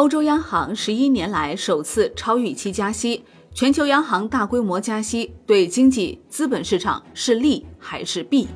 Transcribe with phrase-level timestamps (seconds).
[0.00, 8.48] 欧洲央行十一年来首次超预期加息，全球央行大规模加息对经济、资本市场是利还是弊？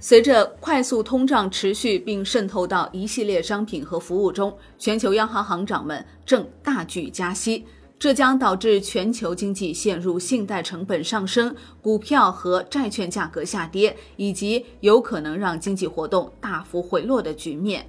[0.00, 7.64] 随着快速通胀持续并渗透到一系列商品和服务中，全球央行行长们正大举加息，
[7.96, 17.88] 这将导致全球经济陷入信贷成本上升、股票和债券价格下跌，以及有可能让经济活动大幅回落的局面。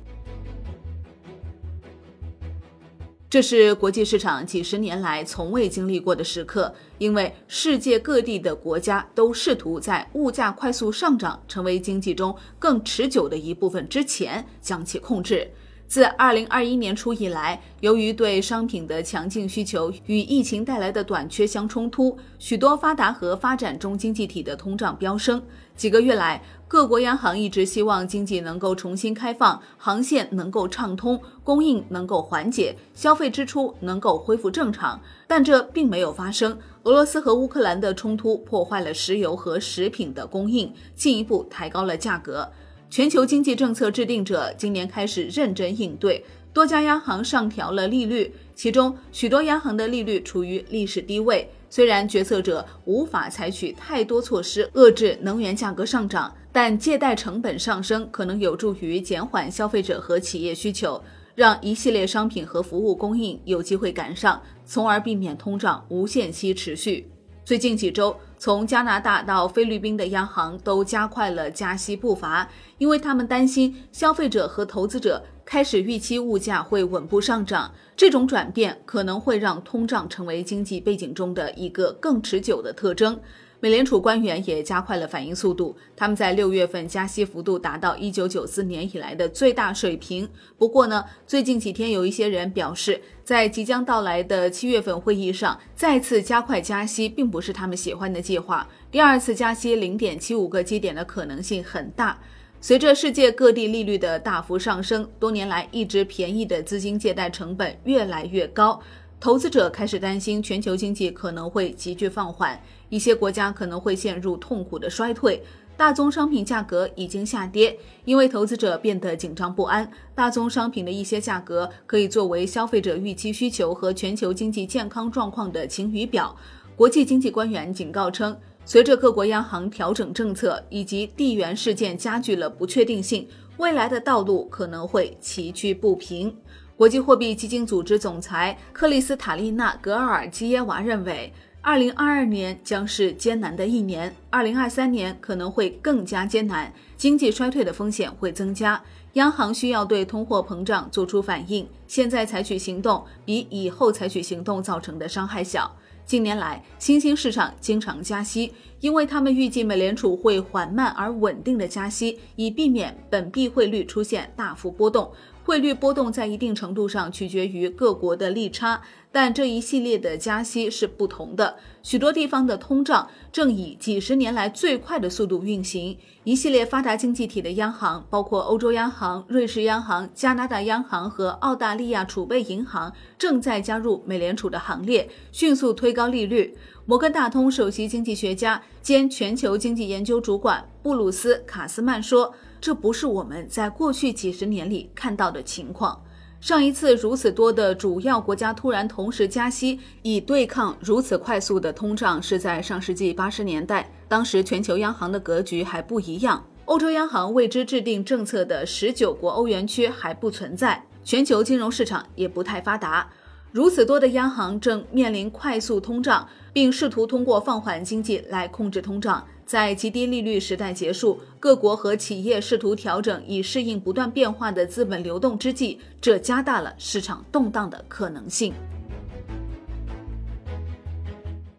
[3.29, 15.47] 这是国际市场几十年来从未经历过的时刻，因为世界各地的国家都试图在物价快速上涨成为经济中更持久的一部分之前将其控制。
[15.89, 25.41] 自2021年初以来，由于对商品的强劲需求与疫情带来的短缺相冲突，许多发达和发展中经济体的通胀飙升。
[25.75, 36.55] 几个月来，各国央行一直希望经济能够重新开放，航线能够畅通，供应能够缓解，消费支出能够恢复正常，但这并没有发生。
[36.83, 42.51] 俄罗斯和乌克兰的冲突破坏了石油和食品的供应，进一步抬高了价格。
[42.89, 51.47] 全球经济政策制定者今年开始认真应对，多家央行上调了利率，其中许多央行的利率处于历史低位。
[51.69, 60.99] 虽然决策者无法采取太多措施遏制能源价格上涨，但借贷成本上升可能有助于减缓消费者和企业需求，
[61.35, 67.07] 让一系列商品和服务供应有机会赶上，从而避免通胀无限期持续。
[67.45, 77.73] 最近几周，从加拿大到菲律宾的央行都加快了加息步伐，因为他们担心消费者和投资者开始预期物价会稳步上涨。
[77.97, 83.19] 这种转变可能会让通胀成为经济背景中的一个更持久的特征。
[83.61, 90.29] 美联储官员也加快了反应速度，他们在六月份加息幅度达到一九九四年以来的最大水平。
[90.57, 98.65] 不过呢，最近几天有一些人表示，在即将到来的七月份会议上再次加快加息，并不是他们喜欢的计划。
[98.89, 102.17] 第二次加息零点七五个基点的可能性很大。
[102.61, 108.81] 随着世界各地利率的大幅上升，多年来一直便宜的资金借贷成本越来越高。
[109.19, 112.57] 投资者开始担心全球经济可能会急剧放缓，
[112.87, 115.43] 一些国家可能会陷入痛苦的衰退。
[115.75, 119.89] 大宗商品价格已经下跌，因为投资者变得紧张不安。
[120.15, 126.33] 大宗商品的一些价格可以作为消费者预期需求和全球经济健康状况的晴雨表。
[126.77, 136.33] 国际经济官员警告称，随着各国央行调整政策以及地缘事件加剧了不确定性，未来的道路可能会崎岖不平。
[136.79, 141.29] 国际货币基金组织总裁克里斯塔利娜·格尔基耶娃认为
[141.61, 148.81] ，2022年将是艰难的一年，2023年可能会更加艰难，经济衰退的风险会增加，
[149.15, 155.69] 央行需要对通货膨胀做出反应，现在采取行动比以后采取行动造成的伤害小。
[156.05, 165.11] 近年来，新兴市场经常加息，因为他们预计美联储会缓慢而稳定的加息，以避免本币汇率出现大幅波动。
[165.49, 171.55] 汇率波动在一定程度上取决于各国的利差，但这一系列的加息是不同的。
[171.81, 175.97] 许多地方的通胀正以几十年来最快的速度运行。
[176.23, 186.55] 一系列发达经济体的央行，包括欧洲央行、瑞士央行、加拿大央行和澳大利亚储备银行，正在加入美联储的行列，迅速推高利率。
[186.85, 192.35] 摩根大通首席经济学家兼全球经济研究主管布鲁斯·卡斯曼说。
[192.61, 196.01] 这不是我们在过去几十年里看到的情况。
[196.41, 203.91] 上一次如此多的主要国家突然同时加息，以对抗如此快速的通胀，是在上世纪八十年代。
[204.07, 213.09] 当时全球央行的格局还不一样，欧洲央行为之制定政策的十九国欧元区还不存在，全球金融市场也不太发达。
[213.51, 219.27] 如此多的央行正面临快速通胀，并试图通过放缓经济来控制通胀。
[219.49, 228.53] 在极低利率时代结束，各国和企业试图调整以适应不断变化的资本流动之际，这加大了市场动荡的可能性。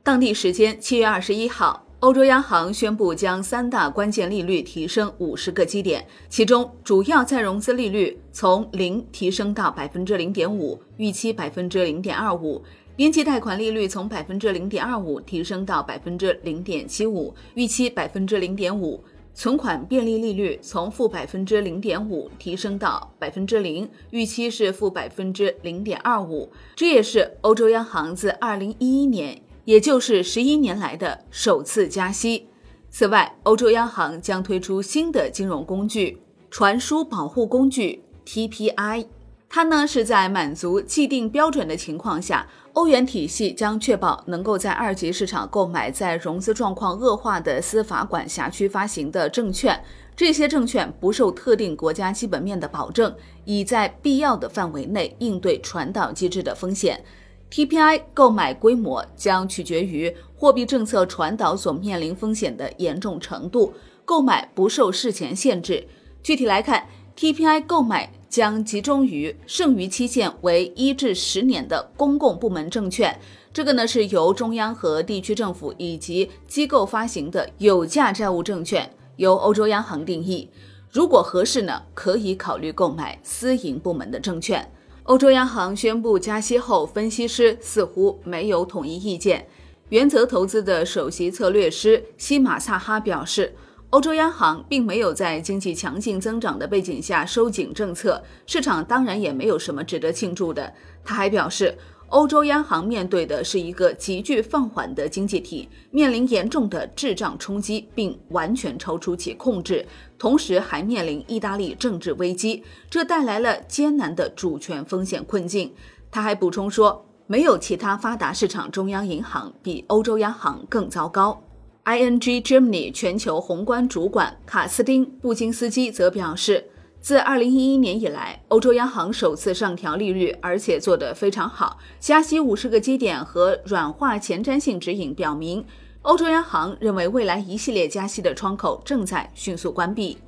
[0.04, 12.62] 当地时间七月二十一号，欧洲央行宣布将三大关键利率提升五十个基点，其中主要再融资利率从零提升到百分之零点五，预期百分之零点二五。
[12.96, 19.00] 边际贷款利率从百分之零点二五提升到百分之零点七五，预期百分之零点五；
[19.32, 26.52] 存款便利利率从负百分之零点五提升到百分之零，预期是负百分之零点二五。
[26.76, 32.48] 这也是欧洲央行自二零一一年，也就是十一年来的首次加息。
[32.90, 36.18] 此外，欧洲央行将推出新的金融工具——
[36.50, 39.06] 传输保护工具 TPI。
[39.52, 49.82] 它呢是在满足既定标准的情况下，欧元体系将确保能够在二级市场购买在融资状况恶化的司法管辖区发行的证券。
[50.16, 53.14] 这些证券不受特定国家基本面的保证，
[53.44, 57.02] 以在必要的范围内应对传导机制的风险。
[57.50, 63.74] TPI 购买规模将取决于货币政策传导所面临风险的严重程度，
[64.04, 65.88] 购买不受事前限制。
[66.22, 66.86] 具体来看
[67.16, 68.12] ，TPI 购买。
[68.30, 73.20] 将集中于剩余期限为一至十年的公共部门证券，
[73.52, 80.48] 这个呢是由中央和地区政府以及机构发行的有价债务证券，由欧洲央行定义。
[80.92, 84.72] 如果合适呢，可以考虑购买私营部门的证券。
[85.02, 89.48] 欧洲央行宣布加息后，分析师似乎没有统一意见。
[89.88, 93.52] 原则投资的首席策略师西马萨哈表示。
[93.90, 100.72] 欧洲央行并没有在经济强劲增长的背景下收紧政策，市场当然也没有什么值得庆祝的。
[101.04, 101.76] 他还表示，
[102.06, 109.84] 欧洲央行面对的是一个急剧放缓的经济体，面临严重的滞胀冲击，并完全超出其控制，
[110.16, 115.74] 同时还面临意大利政治危机，这带来了艰难的主权风险困境。
[116.12, 121.42] 他还补充说，没有其他发达市场中央银行比欧洲央行更糟糕。
[121.84, 126.66] ING Germany 全球宏观主管卡斯丁·布金斯基则表示，
[127.00, 131.78] 自2011年以来，欧洲央行首次上调利率，而且做得非常好。
[131.98, 135.64] 加息50个基点和软化前瞻性指引表明，
[136.02, 140.18] 欧洲央行认为未来一系列加息的窗口正在迅速关闭。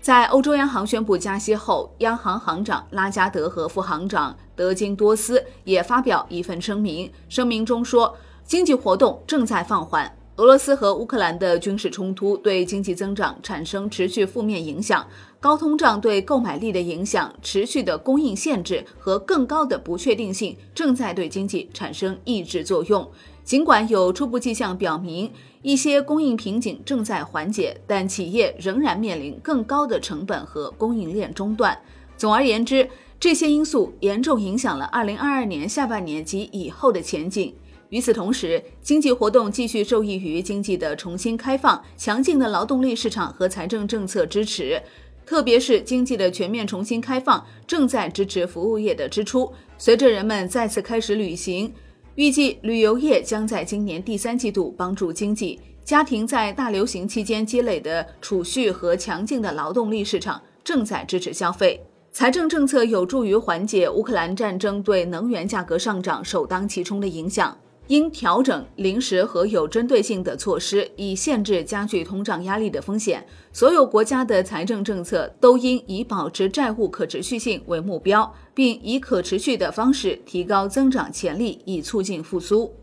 [0.00, 8.14] 在欧洲央行宣布加息后，央行行长拉加德和副行长德金多斯也发表一份声明，声明中说，
[8.44, 10.17] 经济活动正在放缓。
[10.38, 15.04] 俄罗斯和乌克兰的军事冲突对经济增长产生持续负面影响，
[15.40, 23.10] 高通胀对购买力的影响、持续的供应限制和更高的不确定性正在对经济产生抑制作用。
[23.42, 25.28] 尽管有初步迹象表明
[25.62, 31.76] 一些供应瓶颈正在缓解，但企业仍然面临更高的成本和供应链中断。
[32.16, 32.88] 总而言之，
[33.18, 37.52] 这些因素严重影响了2022年下半年及以后的前景。
[37.90, 44.82] 与此同时，经济活动继续受益于经济的重新开放、强劲的劳动力市场和财政政策支持，
[45.24, 49.50] 特别是经济的全面重新开放正在支持服务业的支出。
[49.78, 51.72] 随着人们再次开始旅行，
[52.16, 55.58] 预计旅游业将在今年第三季度帮助经济。
[55.82, 61.80] 家庭在大流行期间积累的储蓄和强劲的劳动力市场正在支持消费。
[62.12, 67.56] 财政政策有助于缓解乌克兰战争对能源价格上涨首当其冲的影响。
[67.88, 73.26] 应调整临时和有针对性的措施，以限制加剧通胀压力的风险。
[73.52, 82.74] 所有国家的财政政策都应以保持债务可持续性为目标，并以可持续的方式提高增长潜力，以促进复苏。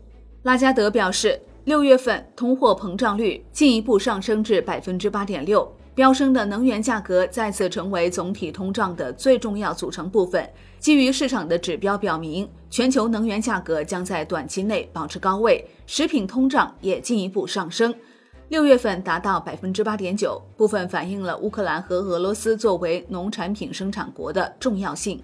[0.42, 5.72] 拉加德表示，六月份通货膨胀率进一步上升至百分之八点六。
[5.96, 10.46] 飙升的能源价格再次成为总体通胀的最重要组成部分。
[10.78, 17.94] 基于市场的指标表明，全球能源价格将在短期内保持高位，食品通胀也进一步上升。
[18.50, 25.18] 六月份达到百分之八点九，部分反映了乌克兰和俄罗斯作为农产品生产国的重要性。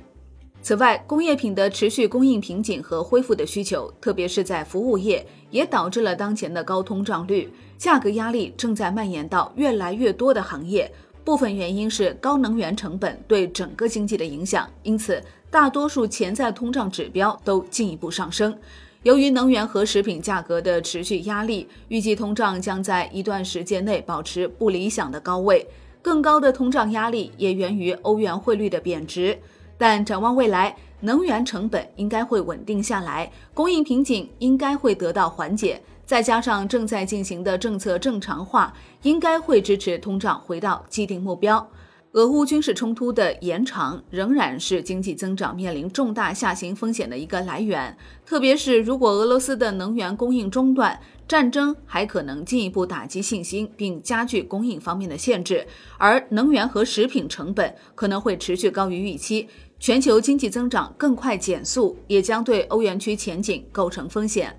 [0.62, 7.48] 此外，工业品的持续供应瓶颈和恢复的需求，特别是在服务业，也导致了当前的高通胀率。
[7.78, 10.90] 价格压力正在蔓延到越来越多的行业。
[11.24, 18.56] 部分原因是高能源成本对整个经济的影响，因此大多数潜在通胀指标都进一步上升。
[19.04, 25.64] 由于能源和食品价格的持续压力，预计通胀将在一段时间内保持不理想的高位。
[26.00, 29.38] 更高的通胀压力也源于欧元汇率的贬值。
[29.76, 41.66] 但展望未来，能源成本应该会稳定下来，供应瓶颈应该会得到缓解，再加上正在进行的政策正常化，应该会支持通胀回到既定目标。
[42.12, 55.66] 俄乌军事冲突的延长仍然是经济增长面临重大下行风险的一个来源，特别是如果俄罗斯的能源供应中断，战争还可能进一步打击信心，并加剧供应方面的限制，
[55.96, 59.48] 而能源和食品成本可能会持续高于预期。
[59.78, 64.54] 全球经济增长更快减速，也将对欧元区前景构成风险。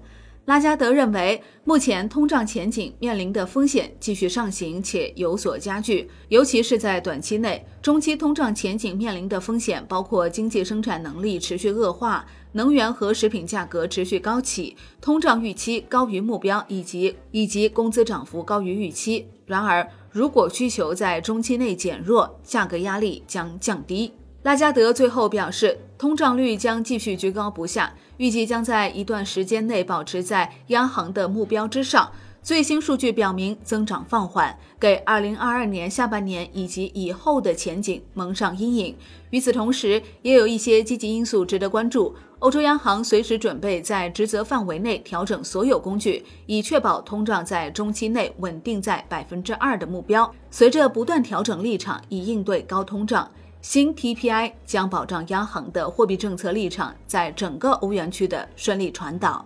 [0.46, 7.66] 拉加德认为，目前通胀前景面临的风险继续上行且有所加剧，尤其是在短期内。
[7.82, 19.26] 中期通胀前景面临的风险包括经济生产能力持续恶化、能源和食品价格持续高企、通胀预期高于目标以及以及工资涨幅高于预期。
[19.46, 24.12] 然而，如果需求在中期内减弱，价格压力将降低。
[24.44, 32.10] 拉加德最后表示，通胀率将继续居高不下，预计将在一段时间内保持在央行的目标之上。
[32.42, 38.96] 最新数据表明，增长放缓，给2022年下半年以及以后的前景蒙上阴影。
[39.32, 42.16] 与此同时，也有一些积极因素值得关注。
[42.40, 50.34] 欧洲央行随时准备在职责范围内调整所有工具，以确保通胀在中期内稳定在百分之二的目标。
[50.50, 53.30] 随着不断调整立场以应对高通胀，
[53.64, 59.44] 新 TPI 将保障央行的货币政策立场在整个欧元区的顺利传导。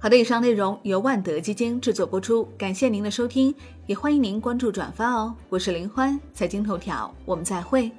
[0.00, 3.54] 好的，以上内容由万德基金制作播出，感谢您的收听，
[3.86, 5.32] 也欢迎您关注转发哦。
[5.48, 7.92] 我是林欢，财经头条，我们再会。